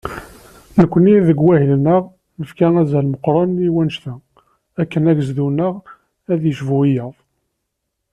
Nekkni 0.79 1.15
deg 1.27 1.37
wahil-nneɣ, 1.45 2.03
nefka 2.39 2.67
azal 2.81 3.05
meqqren 3.09 3.63
i 3.67 3.69
wannect-a, 3.73 4.13
akken 4.81 5.09
agezdu-nneɣ 5.11 5.73
ad 6.31 6.41
yecbu 6.45 6.77
wiyaḍ. 6.81 7.15